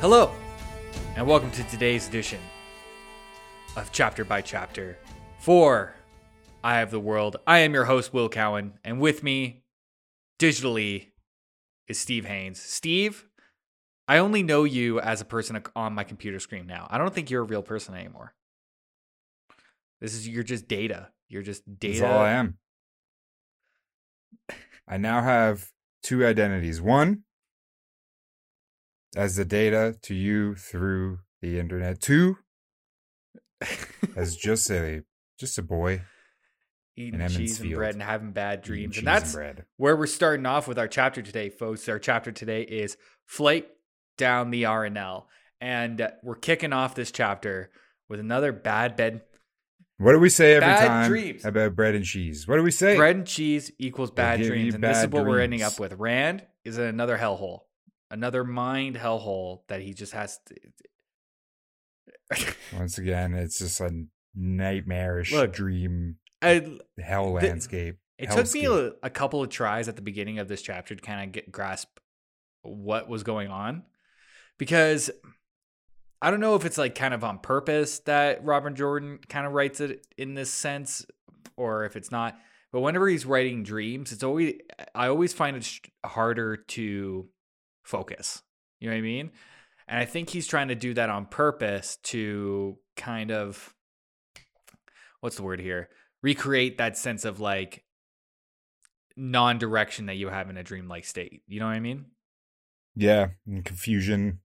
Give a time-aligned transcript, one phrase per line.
[0.00, 0.30] Hello,
[1.16, 2.38] and welcome to today's edition
[3.74, 4.96] of Chapter by Chapter
[5.40, 5.92] for
[6.62, 7.38] Eye of the World.
[7.48, 9.64] I am your host, Will Cowan, and with me,
[10.38, 11.08] digitally,
[11.88, 12.62] is Steve Haynes.
[12.62, 13.26] Steve,
[14.06, 16.86] I only know you as a person on my computer screen now.
[16.88, 18.36] I don't think you're a real person anymore.
[20.00, 21.08] This is you're just data.
[21.28, 22.02] You're just data.
[22.02, 22.58] That's all I am.
[24.86, 25.72] I now have
[26.04, 26.80] two identities.
[26.80, 27.24] One
[29.16, 32.00] as the data to you through the internet.
[32.00, 32.36] Two
[34.16, 35.02] as just a
[35.38, 36.02] just a boy
[36.96, 38.98] eating in cheese and bread and having bad dreams.
[38.98, 39.64] And that's bread.
[39.76, 41.88] where we're starting off with our chapter today, folks.
[41.88, 43.68] Our chapter today is Flight
[44.16, 45.24] Down the Arinelle.
[45.60, 47.70] And we're kicking off this chapter
[48.08, 49.22] with another bad bed.
[49.98, 51.44] What do we say every Bad time dreams.
[51.44, 52.46] about bread and cheese?
[52.46, 52.96] What do we say?
[52.96, 54.74] Bread and cheese equals bad dreams.
[54.74, 55.94] And this is what we're ending up with.
[55.94, 57.62] Rand is in another hellhole,
[58.10, 60.54] another mind hellhole that he just has to.
[62.76, 67.96] Once again, it's just a nightmarish Look, dream I, hell the- landscape.
[68.18, 71.00] It took me a, a couple of tries at the beginning of this chapter to
[71.00, 71.98] kind of get grasp
[72.62, 73.84] what was going on
[74.58, 75.08] because
[76.20, 79.52] I don't know if it's like kind of on purpose that Robert Jordan kind of
[79.52, 81.06] writes it in this sense
[81.56, 82.36] or if it's not.
[82.72, 84.54] But whenever he's writing dreams, it's always
[84.96, 87.28] I always find it sh- harder to
[87.88, 88.42] focus.
[88.80, 89.30] You know what I mean?
[89.88, 93.74] And I think he's trying to do that on purpose to kind of
[95.20, 95.88] what's the word here?
[96.22, 97.84] Recreate that sense of like
[99.16, 101.42] non-direction that you have in a dreamlike state.
[101.48, 102.06] You know what I mean?
[102.98, 104.40] yeah, and confusion.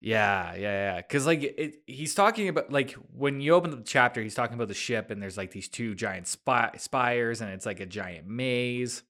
[0.00, 0.96] Yeah, yeah, yeah.
[0.96, 4.68] Because like it, he's talking about like when you open the chapter, he's talking about
[4.68, 8.26] the ship, and there's like these two giant spy- spires, and it's like a giant
[8.26, 9.02] maze,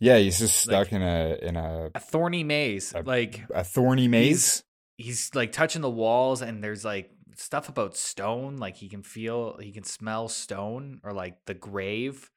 [0.00, 2.92] Yeah, he's just Like- stuck in a in a a thorny maze.
[2.94, 4.64] A- like a thorny maze.
[4.96, 8.56] he's like touching the walls, and there's like stuff about stone.
[8.56, 12.30] Like he can feel, he can smell stone, or like the grave,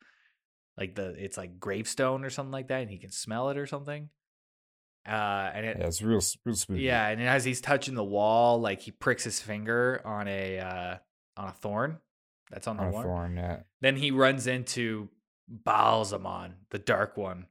[0.78, 3.66] like the it's like gravestone or something like that, and he can smell it or
[3.68, 4.10] something.
[5.08, 6.80] Uh, and it, Yeah, it's real real smooth.
[6.80, 10.98] Yeah, and as he's touching the wall, like he pricks his finger on a uh
[11.38, 12.00] on a thorn
[12.52, 13.04] that's on the on a wall.
[13.04, 13.38] thorn.
[13.38, 15.10] Yeah, Then he runs into
[15.66, 17.48] Ba'alzamon, the dark one.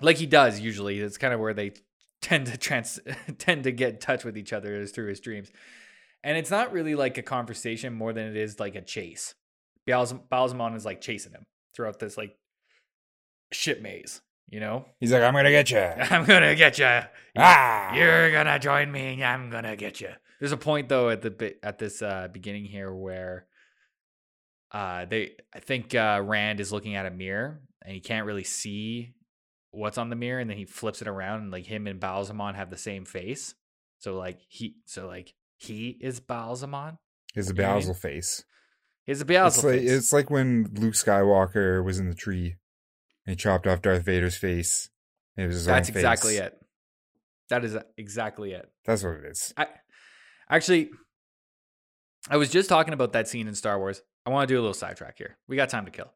[0.00, 0.98] Like he does usually.
[1.00, 1.72] It's kind of where they
[2.20, 3.00] tend to trans
[3.38, 5.50] tend to get in touch with each other is through his dreams.
[6.24, 9.34] And it's not really like a conversation more than it is like a chase.
[9.88, 11.44] Ba'alzamon is like chasing him
[11.74, 12.36] throughout this like
[13.52, 14.84] ship maze, you know?
[15.00, 15.78] he's like, I'm gonna get you.
[15.80, 17.00] I'm gonna get you.
[17.36, 19.14] ah, You're gonna join me.
[19.14, 20.10] and I'm gonna get you.
[20.38, 23.46] There's a point though at the at this uh, beginning here where
[24.72, 28.44] uh, they I think uh, Rand is looking at a mirror and he can't really
[28.44, 29.14] see
[29.70, 32.54] what's on the mirror, and then he flips it around and like him and Ba'alzamon
[32.54, 33.54] have the same face.
[33.98, 36.96] So like he so like he is Ba'alzamon.
[37.34, 37.94] It's a mean?
[37.94, 38.44] Face.
[39.04, 39.90] He's a like face.
[39.90, 42.56] it's like when Luke Skywalker was in the tree
[43.26, 44.90] and he chopped off Darth Vader's face.
[45.36, 46.46] It was That's exactly face.
[46.46, 46.58] it.
[47.48, 48.70] That is exactly it.
[48.84, 49.52] That's what it is.
[49.56, 49.66] I
[50.48, 50.90] actually
[52.30, 54.02] I was just talking about that scene in Star Wars.
[54.24, 55.36] I want to do a little sidetrack here.
[55.48, 56.12] We got time to kill.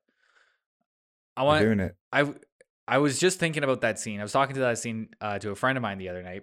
[1.37, 1.97] I We're want doing it.
[2.13, 2.33] I
[2.89, 4.21] I was just thinking about that scene.
[4.21, 6.43] I was talking to that scene uh, to a friend of mine the other night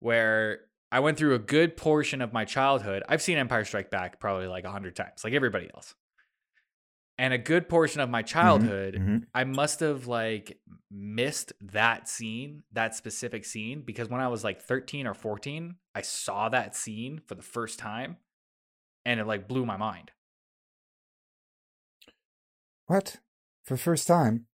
[0.00, 3.02] where I went through a good portion of my childhood.
[3.08, 5.94] I've seen Empire Strike Back probably like a hundred times, like everybody else.
[7.18, 9.26] And a good portion of my childhood, Mhm.
[9.34, 10.58] I must have like
[10.90, 16.02] missed that scene, that specific scene, because when I was like 13 or 14, I
[16.02, 18.18] saw that scene for the first time
[19.06, 20.10] and it like blew my mind.
[22.86, 23.16] What?
[23.64, 24.46] For the first time?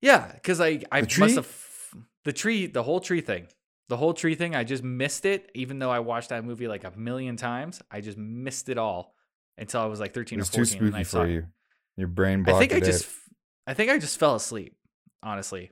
[0.00, 1.56] Yeah, because I I The must have
[2.24, 3.46] the tree, the whole tree thing,
[3.88, 4.54] the whole tree thing.
[4.54, 7.80] I just missed it, even though I watched that movie like a million times.
[7.90, 9.14] I just missed it all
[9.58, 10.86] until I was like It thirteen was or too fourteen.
[10.88, 11.32] and I spooky saw for it.
[11.32, 11.46] you.
[11.96, 12.86] Your brain I think I it out.
[12.86, 13.08] just,
[13.66, 14.76] I think I just fell asleep.
[15.22, 15.70] Honestly,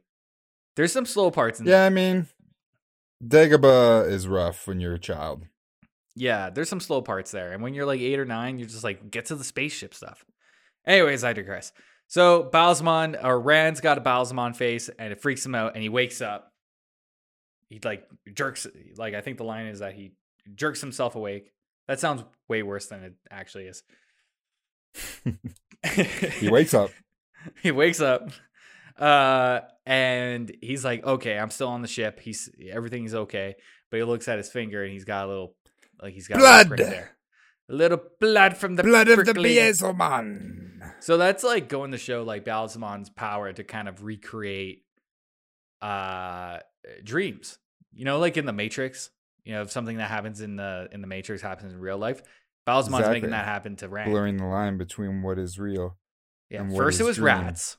[0.74, 2.26] there's some slow parts in Yeah, I mean,
[3.22, 5.44] Dagobah is rough when you're a child.
[6.16, 7.52] Yeah, there's some slow parts there.
[7.52, 10.24] And when you're like eight or nine, you're just like, get to the spaceship stuff.
[10.86, 11.72] Anyways, I digress.
[12.14, 15.88] So Ba'alzamon or Rand's got a Ba'alzamon face and it freaks him out and he
[15.88, 16.52] wakes up.
[17.68, 20.12] He like jerks like I think the line is that he
[20.54, 21.50] jerks himself awake.
[21.88, 23.82] That sounds way worse than it actually is.
[26.38, 26.90] He wakes up.
[27.64, 28.30] he wakes up
[28.96, 33.56] uh and he's like okay i'm still on the ship he's everything's okay
[33.90, 35.56] but he looks at his finger and he's got a little
[36.00, 36.78] like he's got a Blood.
[36.78, 37.13] there
[37.68, 40.92] a little blood from the Blood of the prickly- Beelzebub.
[41.00, 44.82] so that's like going to show like Ba'alzamon's power to kind of recreate
[45.82, 46.58] uh
[47.02, 47.58] dreams
[47.92, 49.10] you know like in the matrix
[49.44, 52.22] You know, if something that happens in the in the Matrix happens in real life,
[52.66, 53.12] Ba'alzamon's Exactly.
[53.14, 54.10] making that happen to Rand.
[54.10, 55.98] Blurring the line between what is real.
[56.48, 56.62] Yeah.
[56.62, 57.26] and First it was dream.
[57.26, 57.76] rats.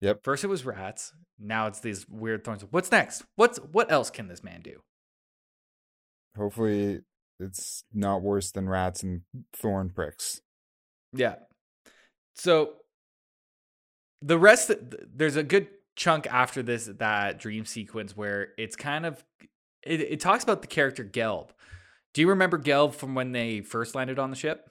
[0.00, 0.24] Yep.
[0.24, 1.12] First it was rats.
[1.38, 2.64] Now it's these weird thorns.
[2.70, 3.22] What's next?
[3.36, 4.80] What's what else can this man do?
[6.36, 7.02] Hopefully,
[7.40, 9.22] it's not worse than rats and
[9.52, 10.40] thorn pricks.
[11.12, 11.36] Yeah.
[12.34, 12.74] So
[14.22, 14.70] the rest
[15.14, 19.24] there's a good chunk after this that dream sequence where it's kind of
[19.82, 21.50] it, it talks about the character Gelb.
[22.14, 24.70] Do you remember Gelb from when they first landed on the ship?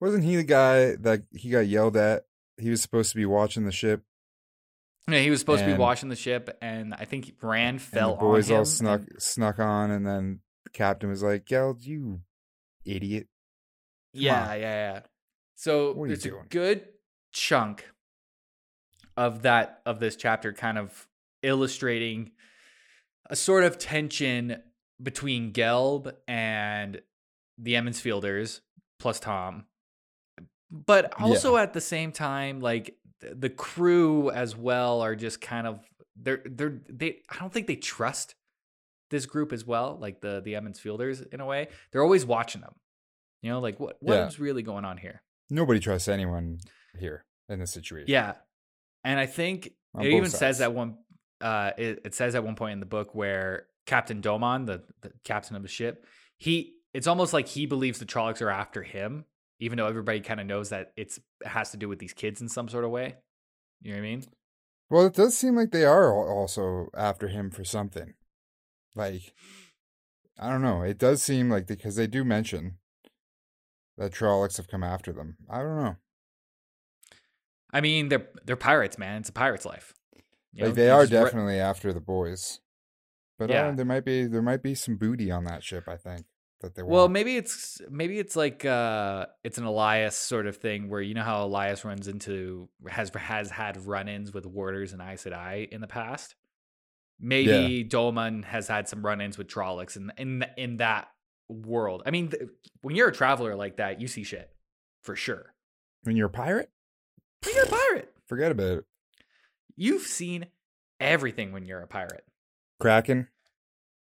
[0.00, 2.24] Wasn't he the guy that he got yelled at?
[2.56, 4.02] He was supposed to be watching the ship,
[5.08, 8.18] Yeah, he was supposed to be watching the ship, and I think Rand fell and
[8.18, 10.40] the boys all snuck and- snuck on, and then the
[10.72, 12.20] captain was like, "Gelb, you
[12.84, 13.28] idiot!"
[14.12, 14.60] Yeah, on.
[14.60, 15.00] yeah, yeah.
[15.54, 16.88] So you there's a good
[17.32, 17.84] chunk
[19.16, 21.08] of that of this chapter kind of
[21.42, 22.30] illustrating
[23.28, 24.62] a sort of tension
[25.02, 27.00] between Gelb and
[27.58, 28.60] the Emond's Fielders
[28.98, 29.66] plus Thom.
[30.70, 35.80] But also at the same time, like the crew as well are just kind of
[36.14, 38.34] they're they're they I don't think they trust
[39.10, 41.68] this group as well, like the the Emond's Fielders, in a way.
[41.92, 42.74] They're always watching them.
[43.42, 44.24] You know, like what Yeah.
[44.24, 45.22] what's really going on here?
[45.50, 46.58] Nobody trusts anyone
[46.98, 48.06] here in this situation.
[48.08, 48.34] Yeah.
[49.04, 50.60] And I think On it even says sides.
[50.60, 50.98] at one
[51.40, 55.12] uh it, it says at one point in the book where Captain Domon, the, the
[55.24, 56.04] captain of the ship,
[56.36, 59.24] he it's almost like he believes the Trollocs are after him,
[59.60, 62.40] even though everybody kind of knows that it's it has to do with these kids
[62.40, 63.14] in some sort of way.
[63.80, 64.24] You know what I mean?
[64.90, 68.14] Well, it does seem like they are also after him for something.
[68.94, 69.32] Like,
[70.38, 70.82] I don't know.
[70.82, 72.78] It does seem like because they do mention
[73.96, 75.36] that Trollocs have come after them.
[75.50, 75.96] I don't know.
[77.72, 79.20] I mean, they're they're pirates, man.
[79.20, 79.92] It's a pirate's life.
[80.52, 82.60] You know, like they are just re- definitely after the boys.
[83.38, 83.68] But Yeah.
[83.68, 85.88] uh, there might be there might be some booty on that ship.
[85.88, 86.24] I think
[86.60, 90.88] that they Well, maybe it's maybe it's like uh it's an Elyas sort of thing
[90.88, 95.24] where you know how Elyas runs into has has had run-ins with warders and Aes
[95.24, 96.34] Sedai in the past.
[97.20, 101.08] Maybe Domon has had some run-ins with Trollocs in in in that
[101.48, 102.02] world.
[102.06, 102.42] I mean, th-
[102.82, 104.50] when you're a traveler like that, you see shit
[105.02, 105.54] for sure.
[106.04, 106.70] when you're a pirate,
[107.44, 108.84] When you're a pirate, forget about it.
[109.76, 110.46] you've seen
[111.00, 112.24] everything when you're a pirate.
[112.80, 113.28] Kraken.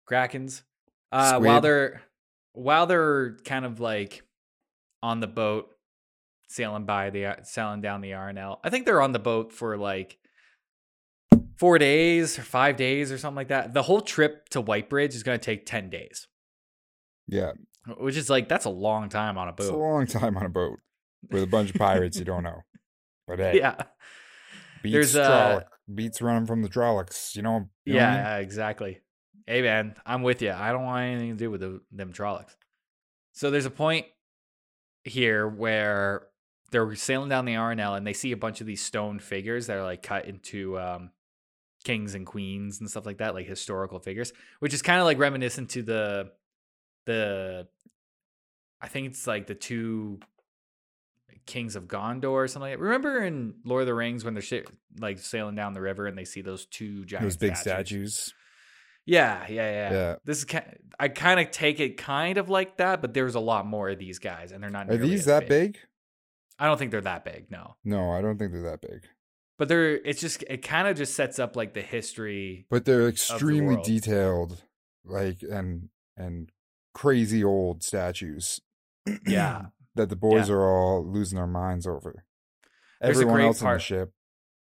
[0.10, 0.64] Krakens.
[1.12, 2.02] Uh, while they're
[2.54, 4.24] while they're kind of like
[5.02, 5.70] on the boat
[6.48, 8.60] sailing by the sailing down the Arinelle.
[8.64, 10.18] I think they're on the boat for like
[11.58, 13.74] four days or five days or something like that.
[13.74, 16.28] The whole trip to Whitebridge is going to take ten days,
[17.28, 17.52] Yeah,
[17.98, 19.80] which is like that's a long time on a it's a boat.
[19.80, 20.80] long time on a boat
[21.30, 22.62] with a bunch of pirates you don't know.
[23.28, 23.76] But hey, Yeah,
[24.82, 25.64] beats there's, uh, Trolloc,
[25.96, 27.36] beats running from the Trollocs.
[27.36, 27.70] You know.
[27.86, 28.44] you know yeah, I mean?
[28.44, 29.00] exactly.
[29.48, 30.52] Hey man, I'm with you.
[30.52, 32.56] I don't want anything to do with the, them Trollocs.
[33.34, 34.06] So there's a point
[35.04, 36.28] here where
[36.72, 39.78] they're sailing down the Arinelle and they see a bunch of these stone figures that
[39.78, 41.12] are like cut into um,
[41.84, 45.18] kings and queens and stuff like that, like historical figures, which is kind of like
[45.20, 46.32] reminiscent to the
[47.06, 47.68] the
[48.82, 50.20] I think it's like the two
[51.46, 52.72] kings of Gondor or something.
[52.72, 52.84] Like that.
[52.84, 54.64] Remember in Lord of the Rings when they're shi
[55.00, 58.16] like sailing down the river and they see those two giant Those big statues?
[58.16, 58.34] statues.
[59.06, 59.92] Yeah, yeah, yeah.
[59.92, 60.16] Yeah.
[60.24, 60.78] This is kind.
[60.98, 64.00] I kind of take it kind of like that, but there's a lot more of
[64.00, 64.90] these guys, and they're not.
[64.90, 65.78] Are these that big?
[66.58, 67.52] I don't think they're that big.
[67.52, 69.06] No, No, I don't think they're that big.
[69.58, 69.96] But they're.
[69.96, 70.44] It's just.
[70.50, 72.66] It kind of just sets up like the history.
[72.70, 73.86] But they're extremely world.
[73.86, 74.64] detailed,
[75.06, 76.52] like and and
[76.94, 78.60] crazy old statues.
[79.28, 79.66] Yeah.
[79.96, 80.56] that the boys Yeah.
[80.56, 82.26] are all losing their minds over.
[83.02, 84.12] There's Everyone else on part- the ship,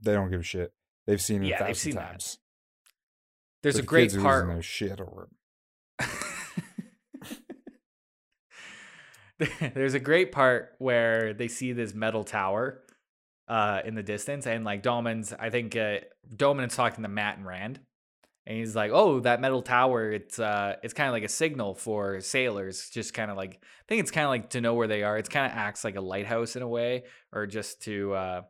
[0.00, 0.72] they don't give a shit.
[1.06, 2.36] They've seen it Yeah, a they've thousand seen that.
[3.62, 4.48] There's But a the great kids are part.
[4.48, 5.28] their shit over.
[9.74, 12.80] There's a great part where they see this metal tower
[13.48, 15.98] uh, in the distance, and like Domon's, I think uh,
[16.34, 17.80] Dolman is talking to Mat and Rand,
[18.46, 21.74] and he's like, "Oh, that metal tower, it's uh, it's kind of like a signal
[21.74, 24.88] for sailors, just kind of like I think it's kind of like to know where
[24.88, 25.16] they are.
[25.18, 28.42] It's kind of acts like a lighthouse in a way, or just to uh,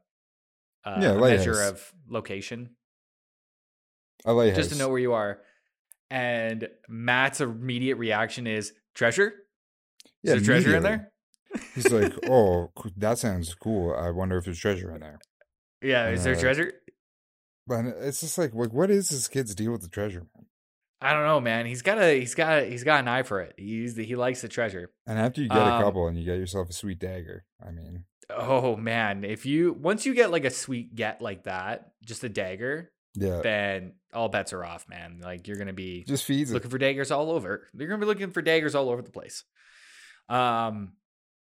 [0.85, 2.71] uh, Yeah, a measure of location."
[4.25, 4.57] A lighthouse.
[4.57, 5.41] just to know where you are.
[6.11, 9.33] And Mat's immediate reaction is treasure.
[10.23, 11.12] Yeah, is there treasure in there?
[11.76, 13.95] He's like, "Oh, that sounds cool.
[13.95, 15.18] I wonder if there's treasure in there."
[15.83, 16.73] Yeah, is there Uh, treasure?
[17.68, 20.47] But it's just like, like, what is this kid's deal with the treasure, man?
[21.00, 21.66] I don't know, man.
[21.66, 23.54] He's got a he's got a, he's got an eye for it.
[23.59, 24.90] He's he likes the treasure.
[25.06, 27.71] And after you get Um, a couple and you get yourself a sweet dagger, I
[27.71, 32.25] mean, Oh man, if you once you get like a sweet get like that, just
[32.25, 33.40] a dagger, Yeah.
[33.42, 35.21] then all bets are off, man.
[35.23, 36.54] Like you're gonna be Just feeds it.
[36.54, 37.68] looking for daggers all over.
[37.75, 39.45] You're gonna be looking for daggers all over the place.
[40.30, 40.95] Um,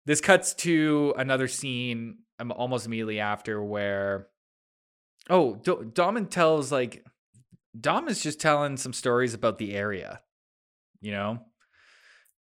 [0.08, 4.28] this cuts to another scene um, almost immediately after where,
[5.28, 7.04] oh, Do- Domon tells like,
[7.78, 10.20] Dom is just telling some stories about the area,
[11.02, 11.40] you know,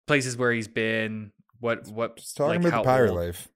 [0.07, 3.49] places where he's been, what what Just talking like, about the pirate old- life.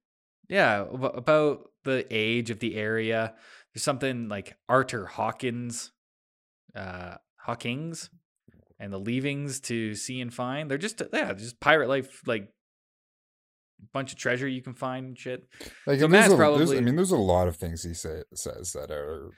[0.49, 3.35] yeah, ab- about the age of the area.
[3.75, 5.91] There's something like Artur Hawkwing,
[6.75, 8.09] uh, Hawkwing,
[8.81, 10.71] and the leavings to see and find.
[10.71, 12.49] They're just yeah, just pirate life, like
[13.92, 15.47] bunch of treasure you can find and shit.
[15.87, 18.73] Like So Mat's a, there's- I mean, there's a lot of things he say, says
[18.73, 19.30] that are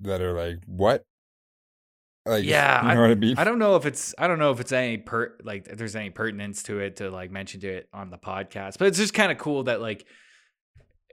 [0.00, 1.04] that are like what?
[2.26, 3.38] Like Yeah, you know what I mean.
[3.38, 5.96] I don't know if it's I don't know if it's any per like if there's
[5.96, 9.14] any pertinence to it to like mention to it on the podcast, but it's just
[9.14, 10.06] kind of cool that like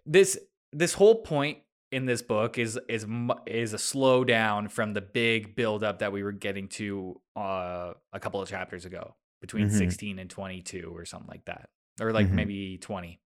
[0.06, 0.38] this
[0.72, 1.60] this whole point
[1.92, 3.06] in this book is is
[3.46, 8.20] is a slowdown from the big build up that we were getting to uh, a
[8.20, 9.78] couple of chapters ago between Mhm.
[9.78, 11.68] 16 and 22 or something like that
[12.02, 12.32] or like Mhm.
[12.34, 13.22] maybe 20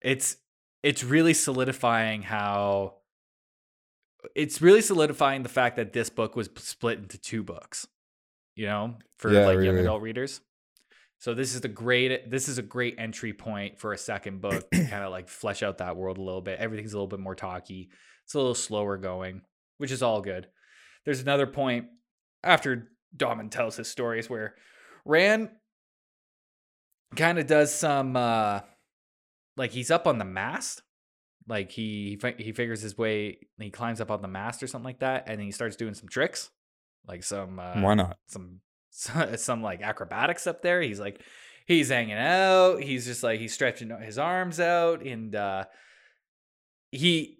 [0.00, 0.36] it's
[0.82, 2.96] it's really solidifying how
[4.34, 7.86] it's really solidifying the fact that this book was split into two books
[8.56, 10.40] you know for Yeah, like young adult readers.
[11.18, 14.68] So this is the great this is a great entry point for a second book
[14.72, 16.58] to kind of like flesh out that world a little bit.
[16.58, 17.90] Everything's a little bit more talky.
[18.24, 19.42] It's a little slower going
[19.78, 20.48] which is all good.
[21.04, 21.86] There's another point
[22.44, 24.54] after Domon tells his stories where
[25.04, 25.50] Rand
[27.16, 28.60] kind of does some uh
[29.56, 30.82] like he's up on the mast
[31.48, 35.00] like he he figures his way he climbs up on the mast or something like
[35.00, 36.50] that and then he starts doing some tricks
[37.06, 38.18] like some uh Why not?
[38.26, 40.82] some some like acrobatics up there.
[40.82, 41.20] He's like
[41.66, 42.82] he's hanging out.
[42.82, 45.64] He's just like he's stretching his arms out and uh
[46.90, 47.38] he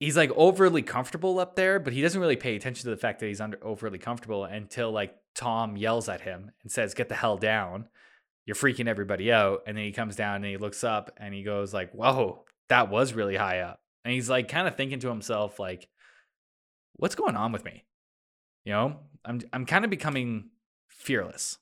[0.00, 3.20] he's like overly comfortable up there, but he doesn't really pay attention to the fact
[3.20, 7.14] that he's under overly comfortable until like Thom yells at him and says, "Get the
[7.14, 7.88] hell down.
[8.48, 11.42] You're freaking everybody out." And then he comes down and he looks up and he
[11.42, 15.08] goes like, "Whoa, that was really high up." And he's like kind of thinking to
[15.08, 15.86] himself like,
[16.94, 17.84] "What's going on with me?"
[18.64, 20.48] You know, I'm I'm kind of becoming
[20.88, 21.58] fearless.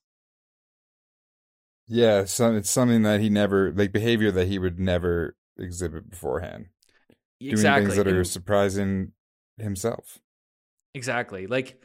[1.88, 6.66] Yeah, some it's something that he never like behavior that he would never exhibit beforehand.
[7.40, 7.86] Exactly.
[7.86, 9.12] Doing things that are surprising
[9.58, 10.18] himself.
[10.94, 11.48] Exactly.
[11.48, 11.80] Like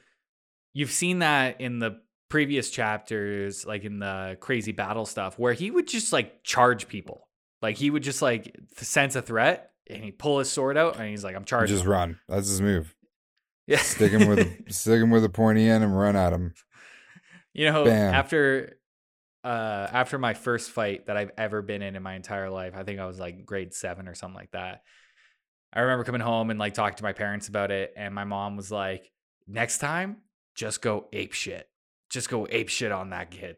[0.74, 2.01] you've seen that in the
[2.32, 7.28] previous chapters, like in the crazy battle stuff, where he would just like charge people.
[7.62, 11.10] Like he would just like sense a threat and he'd pull his sword out and
[11.10, 11.76] he's like, I'm charging.
[11.76, 12.20] Just run.
[12.28, 12.96] That's his move.
[13.68, 13.80] Yeah.
[13.80, 16.54] Stick him with a, stick him with a pointy end and run at him.
[17.54, 18.14] You know, Bam.
[18.14, 18.78] after
[19.44, 22.84] uh after my first fight that I've ever been in in my entire life, I
[22.84, 24.84] think I was like grade 7 or something like that.
[25.74, 28.56] I remember coming home and like talking to my parents about it and my mom
[28.56, 29.12] was like,
[29.48, 30.18] "Next time,
[30.56, 31.68] just go ape shit.
[32.12, 33.58] Just go ape shit on that kid."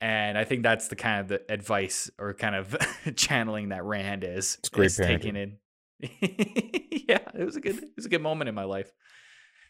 [0.00, 2.76] And I think that's the kind of the advice or kind of
[3.16, 4.56] channeling that Rand is.
[4.60, 5.56] It's great is taking in.
[6.00, 8.92] yeah, it was a good it was a good moment in my life.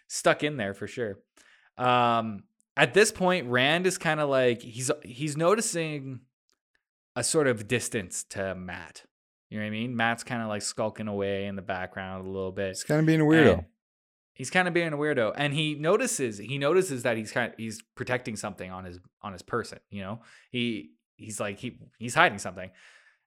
[0.09, 1.19] Stuck in there for sure.
[1.79, 2.45] Um
[2.77, 6.21] at this point Rand is kind of like he's he's noticing
[7.17, 9.05] a sort of distance to Mat.
[9.49, 9.97] You know what I mean?
[9.97, 12.69] Mat's kind of like skulking away in the background a little bit.
[12.69, 13.55] He's kind of being a weirdo.
[13.55, 13.65] And
[14.39, 17.59] he's kind of being a weirdo, and he notices he notices that he's kind of
[17.59, 19.81] he's protecting something on his on his person.
[19.91, 22.71] You know, he he's like he he's hiding something,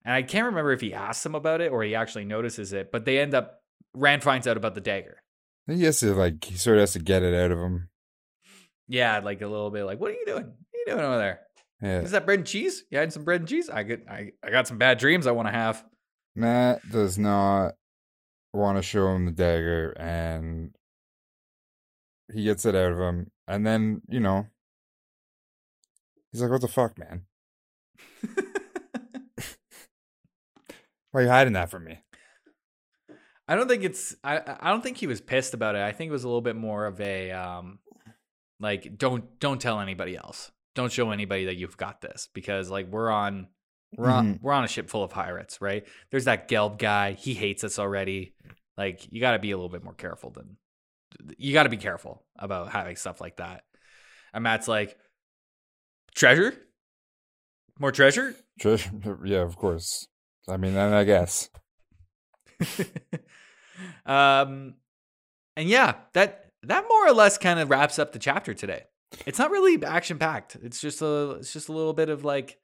[0.03, 2.91] and I can't remember if he asks him about it or he actually notices it.
[2.91, 3.62] But they end up
[3.94, 5.22] Rand finds out about the dagger.
[5.68, 7.89] he has to like he sort of has to get it out of him.
[8.88, 10.46] Yeah, like a little bit like, what are you doing?
[10.46, 11.41] What are you doing over there?
[11.82, 12.01] Yeah.
[12.01, 12.84] Is that bread and cheese?
[12.89, 13.70] You had some bread and cheese?
[13.70, 15.84] I get I, I got some bad dreams I want to have.
[16.36, 17.74] Mat does not
[18.53, 20.74] want to show him the dagger and
[22.33, 23.31] he gets it out of him.
[23.47, 24.47] And then, you know,
[26.31, 27.23] he's like, What the fuck, man?
[31.11, 32.00] Why are you hiding that from me?
[33.47, 35.81] I don't think it's I I don't think he was pissed about it.
[35.81, 37.79] I think it was a little bit more of a um
[38.61, 40.51] like don't don't tell anybody else.
[40.73, 43.47] Don't show anybody that you've got this because like we're on
[43.97, 45.85] we're on we're on a ship full of pirates, right?
[46.11, 47.11] There's that Gelb guy.
[47.11, 48.35] He hates us already.
[48.77, 50.55] Like you got to be a little bit more careful than
[51.38, 53.63] you got to be careful about having stuff like that.
[54.34, 54.98] And Mat's like
[56.15, 56.53] treasure?
[57.80, 58.36] More treasure?
[58.60, 60.08] Treasure, yeah, of course.
[60.48, 61.50] I mean, and I guess.
[64.06, 64.75] um,
[65.56, 68.84] and yeah, that that more or less kind of wraps up the chapter today.
[69.25, 70.58] It's not really action packed.
[70.62, 72.58] It's just a it's just a little bit of like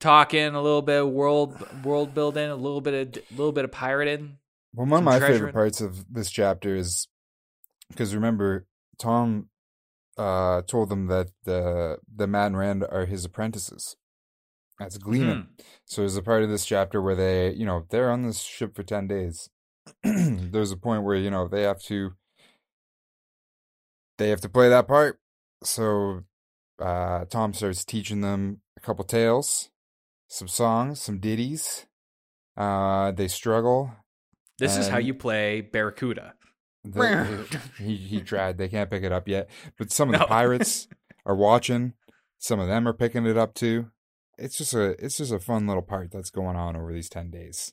[0.00, 3.64] talking, a little bit of world world building, a little bit of a little bit
[3.64, 4.38] of pirating.
[4.74, 7.08] Well, one of my favorite parts of this chapter is
[7.90, 8.66] because remember
[8.98, 9.48] Thom
[10.16, 13.96] uh, told them that the the Mat and Rand are his apprentices
[14.80, 15.48] as gleemen.
[15.58, 15.64] Mhm.
[15.84, 18.74] So there's a part of this chapter where they, you know, they're on this ship
[18.74, 19.50] for ten days.
[20.02, 22.12] there's a point where you know they have to
[24.18, 25.18] they have to play that part.
[25.62, 26.24] So
[26.78, 29.70] uh, Thom starts teaching them a couple tales,
[30.28, 31.86] some songs, some ditties.
[32.56, 33.92] Uh, they struggle.
[34.58, 36.34] This is how you play Barracuda.
[36.84, 38.58] The- he he tried.
[38.58, 39.50] They can't pick it up yet.
[39.78, 40.88] But some of the pirates
[41.26, 41.94] are watching.
[42.38, 43.90] Some of them are picking it up too.
[44.38, 47.30] It's just a it's just a fun little part that's going on over these ten
[47.30, 47.72] days.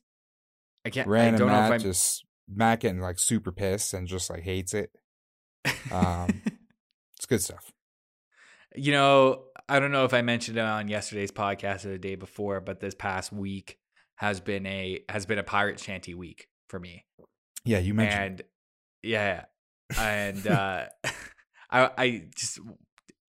[0.86, 1.08] I can't.
[1.08, 1.80] Rand I don't know Mat if I'm.
[1.82, 4.92] just Mat getting like super pissed and just like hates it.
[5.92, 6.42] um,
[7.18, 7.72] It's good stuff.
[8.76, 12.14] you know, I don't know if I mentioned it on yesterday's podcast or the day
[12.16, 13.80] before, but this past week
[14.18, 17.06] has been a has been a pirate shanty week for me.
[17.66, 18.22] Yeah, you mentioned.
[18.24, 18.44] and
[19.08, 19.46] yeah,
[19.98, 20.86] and uh,
[21.70, 22.60] I I just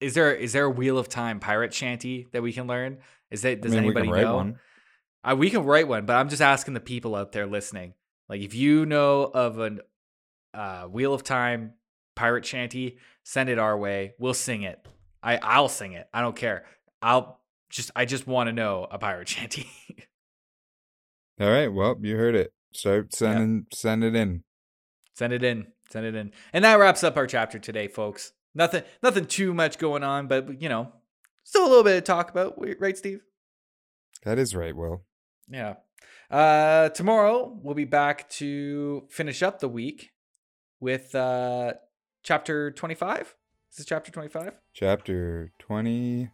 [0.01, 2.99] is there is there a Wheel of Time pirate shanty that we can learn?
[3.31, 4.37] Is that I does mean, we anybody write know?
[4.37, 4.59] one.
[5.25, 7.95] Uh, we can write one, but I'm just asking the people out there listening.
[8.29, 9.81] Like, if you know of an
[10.55, 11.75] uh, Wheel of Time
[12.15, 14.15] pirate shanty, send it our way.
[14.19, 14.87] We'll sing it.
[15.23, 16.09] I I'll sing it.
[16.13, 16.65] I don't care.
[17.03, 19.69] I'll just I just want to know a pirate shanty.
[21.41, 21.69] All right.
[21.69, 22.53] Well, you heard it.
[22.73, 24.45] Start sending send it in.
[25.19, 25.67] Send it in.
[25.91, 26.31] Send it in.
[26.53, 28.33] And that wraps up our chapter today, folks.
[28.55, 30.93] Nothing nothing too much going on, but you know,
[31.45, 33.21] still a little bit to talk about, right, Steve?
[34.25, 34.75] That is right.
[34.75, 35.03] Will.
[35.51, 35.75] Yeah.
[36.31, 40.11] Uh, tomorrow we'll be back to finish up the week
[40.81, 41.73] with uh,
[42.23, 43.35] chapter 25.
[43.71, 44.53] Is this chapter 25?
[44.75, 46.31] Chapter twenty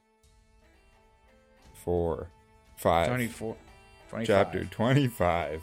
[1.84, 2.28] four,
[2.76, 3.08] five.
[3.08, 3.56] 24.
[4.10, 4.26] 25.
[4.26, 5.62] Chapter twenty five.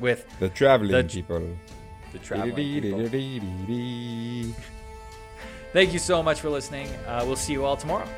[0.00, 1.56] with with the traveling The- people.
[2.12, 2.98] The traveling people.
[5.72, 6.88] Thank you so much for listening.
[7.06, 8.08] Uh, we'll see you all tomorrow.